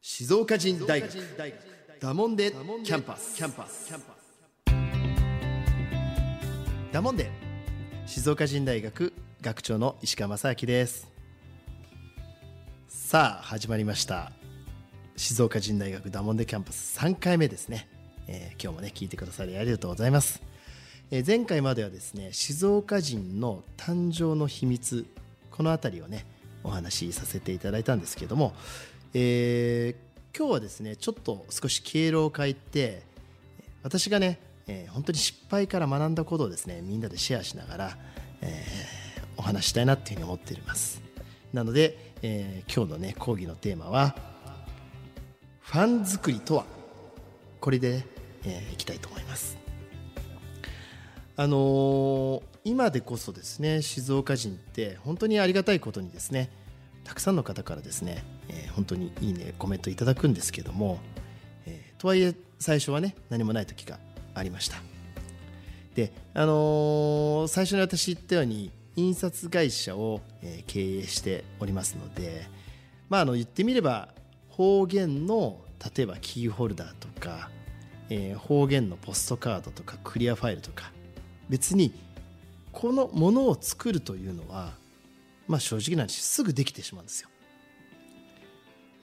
[0.00, 1.08] 静岡人大学。
[2.00, 2.52] だもんで
[2.84, 3.36] キャンパス。
[3.36, 3.92] キャンパス
[6.90, 7.51] だもんで
[8.04, 11.08] 静岡人大学学長の石川正明です。
[12.88, 14.32] さあ始まりました。
[15.16, 17.88] 静岡人大学だもんでキャンパス3回目ですね、
[18.26, 20.42] えー今日もね聞いてくださりありがとうございます、
[21.10, 25.06] えー前回まではですね静岡人の誕生の秘密
[25.50, 26.26] この辺りをね
[26.64, 28.52] お話しさせていただいたんですけども、
[29.14, 33.02] えー今日はですねちょっと少し経路を変えて
[33.82, 37.98] 私がね、えー本当に失敗から学んだことをですねみんなでシェアしながら、
[38.40, 39.02] えー
[39.34, 41.00] お話したいなっていうふうに思っています。
[41.54, 44.14] なので、えー今日のね講義のテーマは
[45.60, 46.66] ファン作りとは？
[47.60, 48.04] これで、
[48.44, 49.56] えーいきたいと思います。
[51.36, 56.50] あのー今でこそですね静岡人って本当にありがたいことにですね
[57.02, 61.00] たくさんの方からですね、えー本当にいいねコメントいただくんですけども、
[61.66, 63.98] えーとはいえ最初はね何もない時が
[64.34, 64.76] ありました。
[65.94, 70.20] であのー最初に私言ったように印刷会社を、
[70.66, 72.46] 経営しておりますので
[73.08, 74.08] まああの言ってみれば
[74.48, 75.58] 方言の
[75.96, 77.50] 例えばキーホルダーとか、
[78.08, 80.90] えー方言のポストカードとかクリアファイルとか
[81.48, 81.92] 別に
[82.72, 84.72] このものを作るというのは
[85.46, 87.28] まあ正直な話すぐできてしまうんですよ。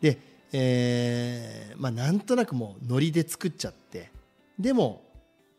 [0.01, 0.17] で、
[0.53, 4.11] えーまあなんとなくもうノリで作っちゃって
[4.57, 5.03] でも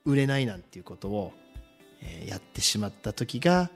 [0.04, 1.32] 売れないなんていうことを、
[2.02, 3.68] えやってしまった時が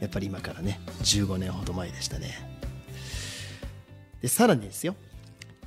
[0.00, 2.34] やっぱり今からね15年ほど前でしたね。
[4.20, 4.94] でさらにですよ、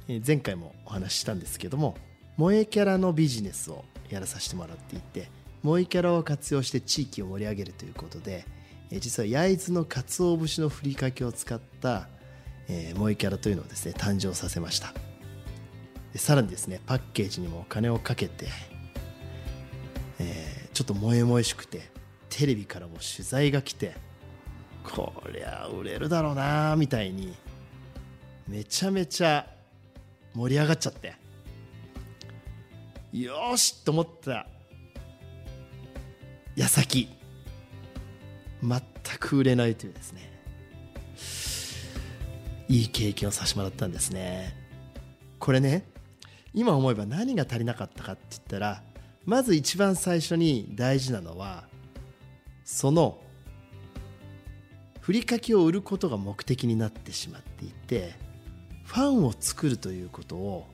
[0.07, 1.97] え前回もお話ししたんですけども
[2.37, 5.29] 萌えキャラのビジネスをやらさせてもらっていて
[5.63, 8.45] 萌えキャラを活用して地域を盛り上げるということで、
[8.91, 12.07] え実は焼津の鰹節のふりかけを使った、
[12.67, 14.93] え萌えキャラというのをですね誕生させました。
[16.15, 18.47] さらにですねパッケージにもお金をかけて、
[20.91, 21.89] と萌え萌えしくて
[22.29, 23.95] テレビからも取材が来て
[24.83, 27.33] こりゃ売れるだろうなみたいに
[28.47, 29.47] めちゃめちゃ
[30.33, 31.13] 盛り上がっちゃって
[33.13, 34.47] よしと思った
[36.55, 37.09] 矢先
[38.61, 38.81] 全
[39.19, 40.31] く売れないというですね
[42.67, 44.55] いい経験をさせてもらったんですね。
[45.39, 45.83] これね
[46.53, 48.83] 今思えば何が足りなかったかって言ったら
[49.25, 51.65] まず一番最初に大事なのは
[52.63, 53.19] その
[54.99, 58.15] ふりかけを売ることが目的になってしまっていて
[58.85, 60.67] ファンを作るということを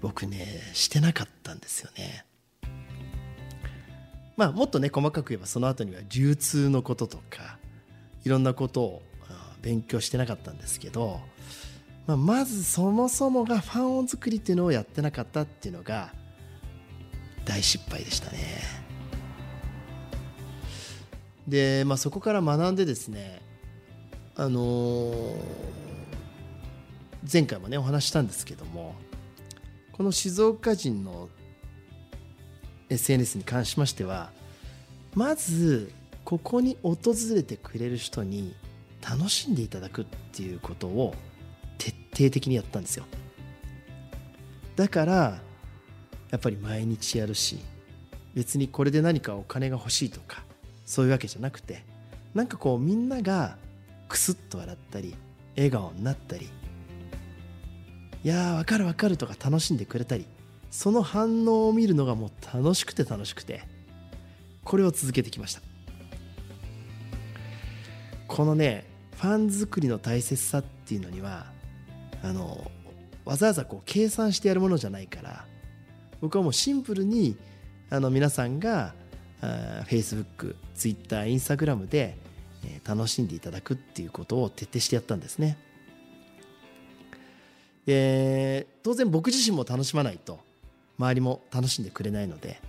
[0.00, 2.24] 僕ねしてなかったんですよね。
[4.36, 7.58] まあもっとね細かく言えばその後には流通のこととか
[8.24, 9.02] いろんなことを
[9.62, 11.20] 勉強してなかったんですけど、
[12.06, 16.12] まあ、まずそもそもがファンを作りっていうのをやってなかったっていうのが
[17.48, 18.38] 大失敗でしたね。
[21.48, 23.40] で、まあ、そこから学んでですね
[24.36, 25.78] あのー
[27.30, 28.94] 前回もねお話したんですけども
[29.92, 31.28] この静岡人の
[32.88, 34.30] SNS に関しましては
[35.14, 35.92] まず
[36.24, 36.98] ここに訪
[37.34, 38.54] れてくれる人に
[39.02, 41.14] 楽しんでいただくっていうことを
[41.76, 43.04] 徹底的にやったんですよ。
[44.76, 45.38] だから
[46.30, 47.58] やっぱり毎日やるし
[48.34, 50.42] 別にこれで何かお金が欲しいとか
[50.84, 51.84] そういうわけじゃなくて
[52.34, 53.56] なんかこうみんなが
[54.08, 55.14] クスッと笑ったり
[55.56, 56.48] 笑顔になったり
[58.24, 60.26] いやーわかるわかるとか楽しんでくれたり
[60.70, 63.62] その反応を見るのがもう楽しくて楽しくて
[64.64, 65.62] これを続けてきました。
[68.28, 68.84] このね
[69.16, 71.46] ファン作りの大切さっていうのには
[72.22, 72.70] あの
[73.24, 75.44] わざわざこう計算してやるものじゃないから
[76.20, 77.36] 僕はもうシンプルに
[77.90, 78.94] あの皆さんが
[79.40, 82.16] あ Facebook、Twitter、Instagram で、
[82.64, 85.58] えー楽しんでいただくっていうことを徹底してやったんですね。
[87.86, 90.40] で当然僕自身も楽しまないと
[90.98, 92.60] 周りも楽しんでくれないので、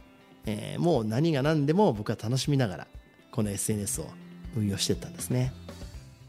[0.45, 2.87] えーもう何が何でも僕は楽しみながら
[3.31, 4.05] この SNS を
[4.55, 5.53] 運用してったんですね。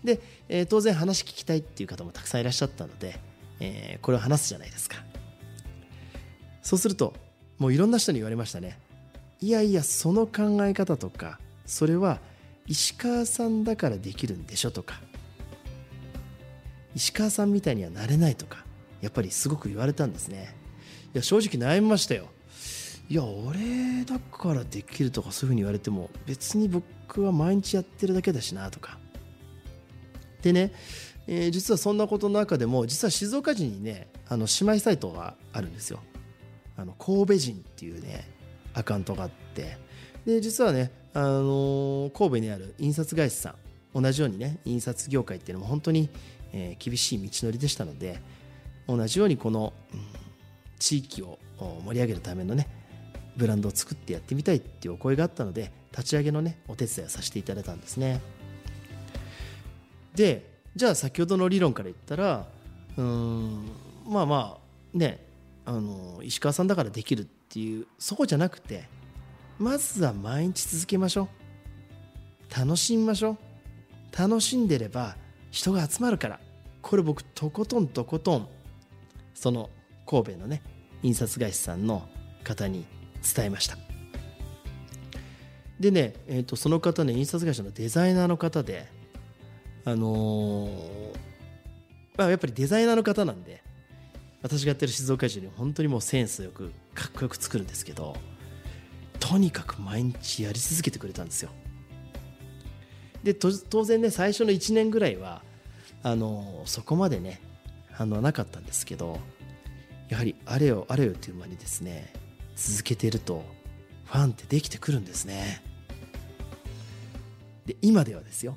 [0.05, 3.19] で、えー当然話聞きたいっていう方もたくさんいらっしゃったので、
[3.61, 4.97] えーこれを話すじゃないですか。
[6.71, 7.15] そうすると
[7.59, 8.79] もういろんな人に言われましたね。
[9.41, 12.21] いやいやその考え方とかそれは
[12.69, 15.01] 石川さんだからできるんでしょとか
[16.95, 18.65] 石川さんみたいにはなれないとか
[19.01, 20.55] やっぱりすごく言われたんですね。
[21.13, 22.29] いや正直悩みましたよ。
[23.09, 28.97] いや俺だからできるとかそういうふうに言われても別に僕は毎日やってるだけだしなとか。
[30.41, 30.73] でね、
[31.27, 35.99] えー実はそんなことの中でも実は静岡人にねあの姉妹サイトがあるんですよ。
[36.81, 38.27] あの神戸人っていうね
[38.75, 39.77] アカウントがあって
[40.25, 43.55] で実はね、あのー神戸にある印刷会社さ
[43.95, 46.09] ん同じようにね印刷業界っていうのも本当に、
[46.53, 48.21] えー厳しい道のりでしたので
[48.87, 50.21] 同じようにこの、うん
[50.81, 52.67] 地域を盛り上げるためのね
[53.37, 58.21] ブランドを作ってやってみたいっていうお声があったので立ち上げのねお手伝いをさせていただいたんですね。
[60.15, 62.47] でじゃあ先ほどの理論から言ったら
[62.97, 63.71] うん
[64.09, 65.25] まあまあね
[65.71, 68.89] あの石川さんだからできるっていうそこじゃなくて
[69.57, 71.29] まずは毎日続けましょ
[72.53, 72.59] う。
[72.59, 73.37] 楽しみましょう。
[74.19, 75.17] 楽しんでれば
[75.53, 76.41] 人が集まるから。
[76.83, 78.49] これ僕とことんとことん
[79.35, 79.71] その
[80.07, 80.63] 神戸のね
[81.03, 82.09] 印刷会社さんの
[82.43, 82.85] 方に
[83.35, 83.77] 伝えました。
[85.79, 88.89] でね、えー、とその方ね印刷会社のデザイナーの方で
[89.85, 91.19] あのー
[92.17, 93.63] まあ、やっぱりデザイナーの方なんで
[94.43, 98.17] 私がやってる静岡市に本当にもうセンスよくかっこよく作るんですけど
[99.19, 101.51] とにかく毎日やり続けてくれたんですよ。
[103.23, 105.43] で当然ね最初の1年ぐらいは
[106.03, 107.41] あのそこまでね
[107.93, 109.21] 反応はなかったんですけど
[110.09, 112.11] やはりあれよあれよという間にですね
[112.57, 113.45] 続けてると
[114.07, 115.63] ファンってできてくるんですね。
[117.67, 118.57] で今ではですよ。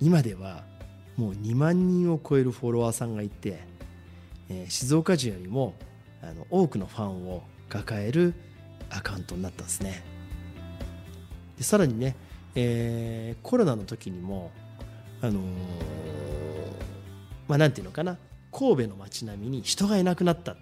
[0.00, 0.64] 今では
[1.16, 3.60] もう2万人を超えるフォロワーさんがいて、
[4.48, 5.74] えー静岡人よりも
[6.22, 8.34] あの多くのファンを抱える
[8.90, 10.02] アカウントになったんですね。
[11.58, 12.16] でさらにね、
[12.54, 14.50] えーコロナの時にも
[15.22, 15.42] あのー
[17.48, 18.18] まあなんていうのかな
[18.52, 20.56] 神戸の街並みに人がいなくなった。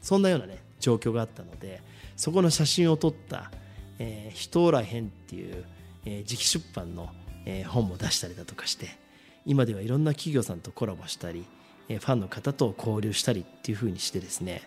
[0.00, 1.82] そんなようなね状況があったので
[2.16, 3.50] そこの写真を撮った
[3.98, 5.64] 「えー人おらへん」っていう、
[6.04, 7.10] えー自費出版の、
[7.44, 8.96] えー本も出したりだとかして
[9.44, 11.44] 今ではいろんな企業さんとコラボしたり、
[11.88, 14.62] ファンの方と交流したりっていう風にしてですね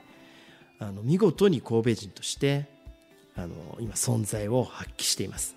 [0.79, 2.65] あの見事に神戸人として
[3.35, 5.55] あの今存在を発揮しています。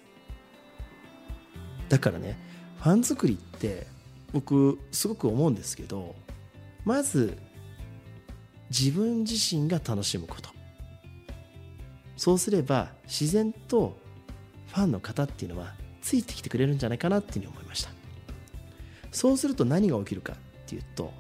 [1.89, 2.39] だからね
[2.81, 3.87] ファン作りって
[4.33, 6.15] 僕すごく思うんですけど
[6.85, 7.39] まず
[8.69, 10.51] 自分自身が楽しむこと。
[12.17, 13.99] そうすれば自然と
[14.69, 17.91] ファンの方っていうのはついてきてくれるんじゃないかなっていうふうに思いました。
[19.11, 20.37] そうすると何が起きるかっ
[20.67, 21.13] ていうと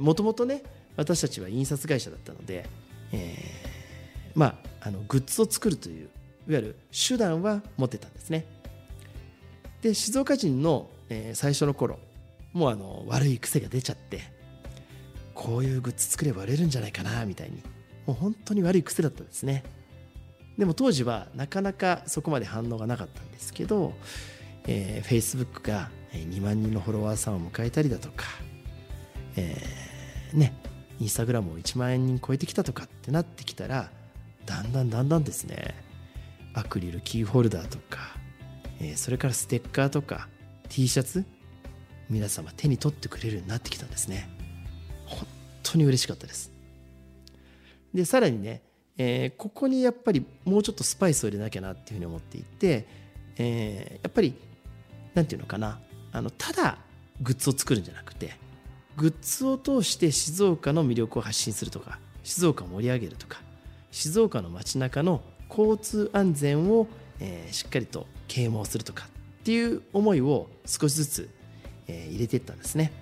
[0.00, 0.62] もともとね
[0.96, 2.68] 私たちは印刷会社だったので、
[3.12, 3.70] えー
[4.34, 6.08] まああのグッズを作るといういわ
[6.46, 8.46] ゆる手段は持ってたんですね。
[9.82, 11.98] で静岡人の、えー最初の頃
[12.52, 14.20] もうあの悪い癖が出ちゃって
[15.34, 17.62] こういうグッズ作れば売れるんじゃないかなみたいに
[18.06, 19.64] もう本当に悪い癖だったんですね。
[20.58, 23.94] でも当時はなかなかそこまで反応がなかったんですけど、
[24.66, 28.26] えー、Facebook が2万人のフォロワーさんを迎えたりだとか、
[29.40, 30.54] えーね
[31.00, 33.90] インスタグラムを1万円人超えてきたとかってなってきたら
[34.44, 35.74] だんだんだんだんですね。
[36.52, 38.00] アクリルキーホルダーとか、
[38.80, 40.28] えーそれからステッカーとか
[40.68, 41.24] T シャツ
[42.08, 44.28] 皆様手に取ってくれるようになってきたんですね。
[45.06, 45.26] 本
[45.62, 46.52] 当に嬉しかったです。
[47.94, 48.62] でさらにね、
[48.98, 52.86] えーここにやっぱりもうちょっとスパイスを入れなきゃなっていうふうに思っていて、
[53.38, 54.34] えーやっぱり
[55.14, 55.80] なんていうのかな
[56.12, 56.78] あのただ
[57.22, 58.34] グッズを作るんじゃなくて
[59.00, 63.40] グッズを通して静岡の魅力を発信するとか静岡を盛り上げるとか
[63.90, 66.86] 静岡の街中の交通安全を、
[67.18, 71.30] えーしっかりと啓蒙するとかっていう思いを少しずつ、
[71.88, 72.92] えー入れていったんですね。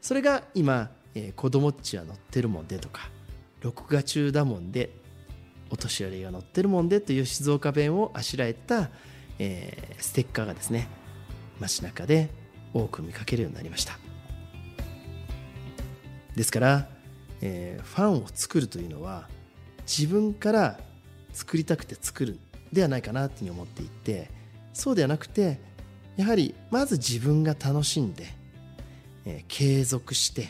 [0.00, 3.10] それが今、えー子供っちは乗ってるもんでとか
[3.62, 4.90] 録画中だもんで
[5.70, 8.90] お年寄りが乗ってるもんでという静岡弁をあしらえた、
[9.40, 10.86] えーステッカーがですね
[11.58, 12.30] 街中で
[12.72, 14.03] 多く見かけるようになりました。
[16.36, 16.88] ですから、
[17.40, 19.28] えーファンを作るというのは
[19.86, 20.80] 自分から
[21.32, 22.38] 作りたくて作る
[22.72, 24.30] ではないかなというふうに思っていて
[24.72, 25.60] そうではなくて
[26.16, 28.26] やはりまず自分が楽しんで、
[29.24, 30.48] えー継続して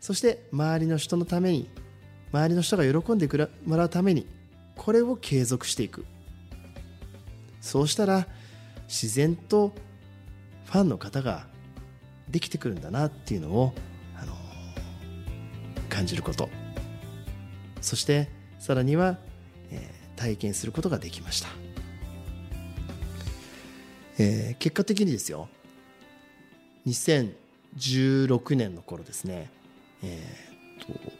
[0.00, 1.68] そして周りの人のために
[2.32, 3.28] 周りの人が喜んで
[3.64, 4.26] もらうために
[4.76, 6.04] これを継続していく。
[7.60, 8.26] そうしたら
[8.88, 9.72] 自然と
[10.64, 11.46] ファンの方が
[12.28, 13.74] できてくるんだなっていうのを、
[15.92, 16.48] 感じること。
[17.82, 19.18] そしてさらには、
[19.70, 21.48] えー体験することができました。
[24.18, 25.48] えー結果的にですよ。
[26.86, 29.50] 2016年の頃ですね、
[30.02, 31.12] えーと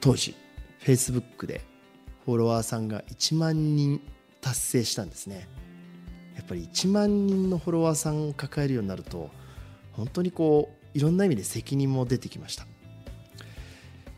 [0.00, 0.34] 当時
[0.80, 1.62] Facebook で
[2.24, 4.00] フォロワーさんが1万人
[4.40, 5.48] 達成したんですね。
[6.36, 9.30] やっぱり1万人のフォロワーさんを抱えるようになると
[9.92, 12.66] 本当にこういろんな意味で責任も出てきました。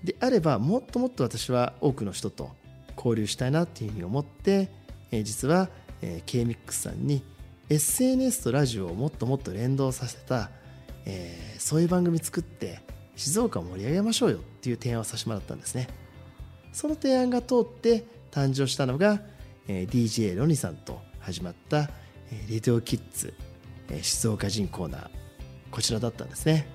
[0.05, 2.51] であればもっともっと私は多くの人と
[2.97, 4.71] 交流したいなっていうふうに思って、
[5.11, 5.71] えー実は、
[6.03, 7.23] えー、K-MIX さんに
[7.71, 10.51] SNS とラジオをもっともっと連動させた、
[11.07, 12.81] えーそういう番組作って
[13.17, 15.89] 静岡を盛り上げましょうよっていう提案をさせてもらったんですね。
[16.73, 19.21] その提案が通って誕生したのが、
[19.69, 21.89] えー DJ ロニさんと始まった、
[22.31, 23.33] えーレディオキッズ、
[23.89, 25.11] えー静岡人コーナー
[25.71, 26.69] こちらだったんですね、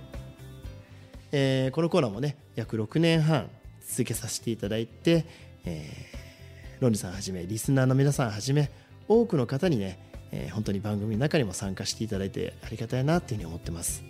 [1.31, 3.49] えーこのコーナーもね約6年半
[3.87, 5.25] 続けさせていただいて、
[5.65, 6.19] えー
[6.81, 8.71] ロニさんはじめリスナーの皆さんはじめ
[9.09, 9.99] 多くの方にね、
[10.31, 14.03] えー本当に番組の中にも参加していただいてありがたいなっていうふうに思ってます。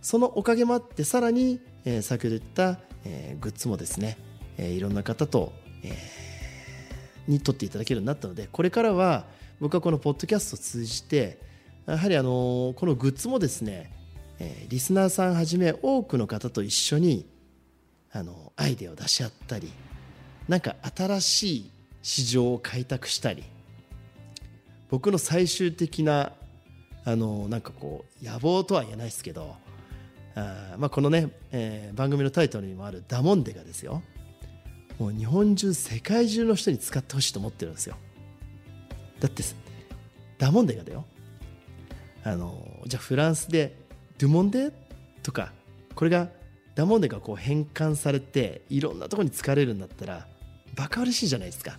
[0.00, 4.16] そのおかげもあってさらに、えー先ほど言った、えーグッズもですね、
[4.56, 6.26] えーいろんな方と、えー
[7.28, 9.24] に取っていただけるようになったのでこれからは
[9.58, 11.40] 僕はこのポッドキャストを通じて
[11.84, 13.92] やはりあのこのグッズもですね、
[14.38, 17.26] えリスナーさんはじめ多くの方と一緒に
[18.12, 19.70] あのアイデアを出し合ったり
[20.48, 21.70] なんか新しい
[22.02, 23.42] 市場を開拓したり
[24.88, 26.32] 僕の最終的な
[27.04, 29.56] あのなんかこう野望とは言えないですけど
[30.34, 34.02] あまあこのね、えー番組のタイトルにもある「ダモンデ」がですよ
[34.98, 37.96] もう日本中世界中の人に使ってほしいと思ってるんですよ。
[39.20, 39.42] だって
[40.38, 41.04] ダモンデがだよ
[42.22, 43.85] あのじゃあフランスで
[44.18, 44.72] ドゥモンデ？
[45.22, 45.52] とか
[45.94, 46.28] これが
[46.74, 50.26] ダモンデがこう変換されていろんなところに使われるんだったら
[50.74, 51.78] バカ嬉しいじゃないですか、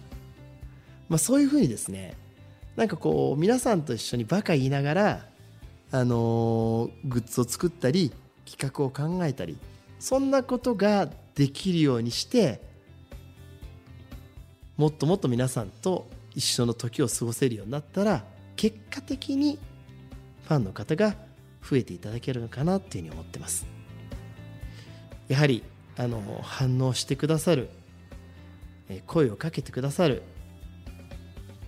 [1.08, 2.16] まあ、そういうふうにですね
[2.76, 5.26] なんかこう皆さんと一緒にバカ言いながら
[5.92, 8.12] あのグッズを作ったり
[8.46, 9.58] 企画を考えたり
[10.00, 12.62] そんなことができるようにして
[14.76, 18.24] もっともっと皆さんと一緒の時を過ごせるようになったら
[18.56, 19.58] 結果的に
[20.48, 21.16] ファンの方が
[21.70, 23.66] 増えていただけるのかなっていうふうに思ってます。
[25.28, 25.64] やはり
[25.98, 27.70] あの反応してくださる
[29.06, 30.24] 声をかけてくださる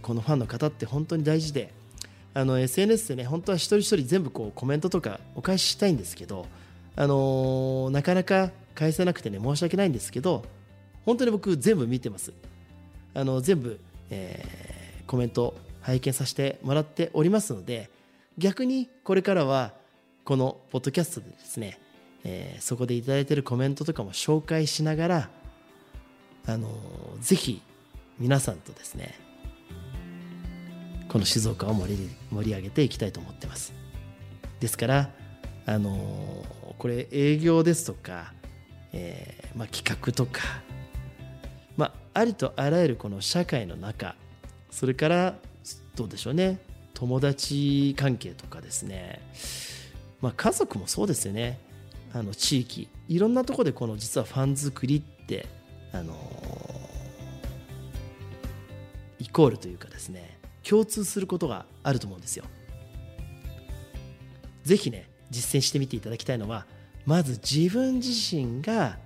[0.01, 1.74] このファンの方って本当に大事で
[2.34, 6.46] あの SNS でね本当は一人一人全部こうコメントとかお返ししたいんですけど、
[6.96, 10.46] あのなかなか返せなくてね申し訳ないんですけど
[11.06, 12.32] 本当に僕全部見てます。
[13.13, 13.79] あの全部、
[14.10, 14.70] えー
[15.10, 17.89] コメント拝見させてもらっておりますので
[18.38, 19.74] 逆にこれからは
[20.30, 21.80] このポッドキャストでですね、
[22.24, 25.30] えーそこでいただいてるコメントとかも紹介しながら
[26.46, 26.70] あの
[27.20, 27.64] ぜひ
[28.20, 29.16] 皆さんとですね
[31.08, 33.74] この静岡を盛り盛り上げていきたいと思ってます。
[34.60, 35.10] ですから
[35.66, 36.46] あの
[36.78, 38.32] これ営業ですとか、
[38.94, 40.42] えーまあ、企画とか、
[41.76, 44.16] まあ、ありとあらゆるこの社会の中
[44.70, 45.40] それから
[45.96, 46.60] どうでしょうね
[46.94, 49.22] 友達関係とかですね、
[50.22, 51.60] まあ、家族もそうですよね。
[52.14, 52.90] あの地域。
[53.08, 55.48] いろんなところでこの実はファン作りって
[55.92, 56.16] あの
[59.20, 62.46] イコールというかですね共通することがあると思うんですよ。
[64.64, 66.66] ぜひね実践してみていただきたいのは
[67.06, 68.98] まず自分自身が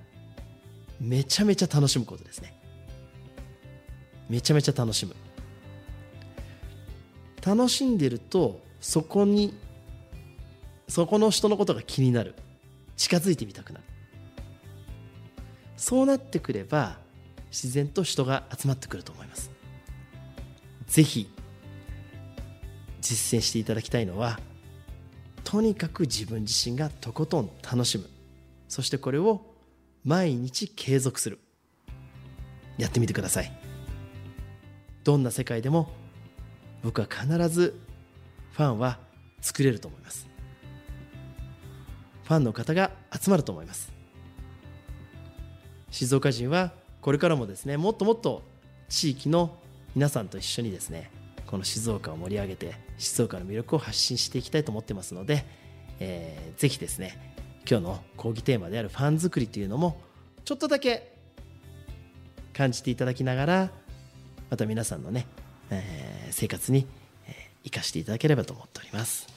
[1.00, 2.54] めちゃめちゃ楽しむことですね。
[4.30, 5.16] めちゃめちゃ楽しむ。
[7.46, 9.54] 楽しんでるとそこに
[10.94, 12.36] そこの人のことが気になる。
[12.98, 13.86] 近づいてみたくなる。
[15.76, 17.00] そうなってくれば
[17.50, 19.50] 自然と人が集まってくると思います。
[20.86, 21.28] ぜひ
[23.02, 24.40] 実践していただきたいのは
[25.44, 28.08] とにかく自分自身がとことん楽しむ。
[28.68, 29.42] そしてこれを
[30.04, 31.40] 毎日継続する。
[32.78, 33.52] やってみてください。
[35.04, 35.90] どんな世界でも
[36.84, 37.82] 僕は必ず
[38.52, 39.00] ファンは
[39.42, 40.33] 作れると思います。
[42.24, 43.92] ファンの方が集まると思います。
[45.92, 48.42] 静岡人はこれからもですねもっともっと
[48.90, 49.58] 地域の
[49.96, 51.12] 皆さんと一緒にですね
[51.46, 55.46] この静岡を盛り上げて静岡の魅力を発信していきたいと思ってますので、
[56.00, 57.36] えーぜひですね
[57.70, 60.02] 今日の講義テーマであるファン作りというのも
[60.46, 61.14] ちょっとだけ
[62.54, 63.70] 感じていただきながら
[64.50, 65.28] また皆さんのね、
[65.70, 66.88] えー生活に、
[67.64, 69.28] 生かしていただければと思っております。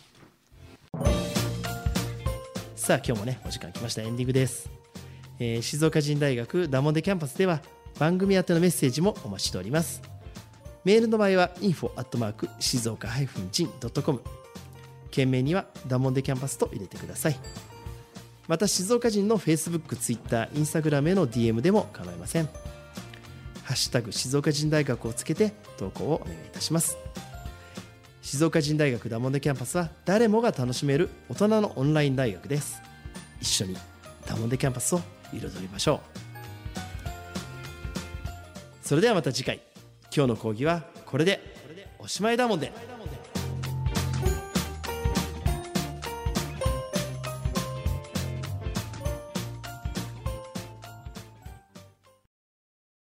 [2.86, 4.70] さあ今日もねお時間来ましたエンディングです、
[5.40, 7.60] えー静岡人大学ダモンデキャンパスでは
[7.98, 10.00] 番組宛てのメッセージもお待ちしております。
[10.84, 14.20] メールの場合は info@ 静岡 -jin.com
[15.10, 17.40] 件名にはダモンデキャンパスと入れてください。
[18.46, 22.44] また静岡人の Facebook、Twitter、Instagram への DM でも構いません。
[23.64, 26.96] ハッシュタグ静岡人大学をつけて投稿をお願いいたします。
[28.26, 32.82] 静岡人大学ダモンデキャンパスは誰もが楽しめる大人のオンライン大学です。
[33.40, 33.76] 一緒に
[34.26, 35.00] ダモンデキャンパスを
[35.32, 36.18] 彩りましょう。
[38.82, 39.60] それではまた次回。
[40.12, 41.54] 今日の講義はこれで。
[42.00, 42.72] おしまいだもんで。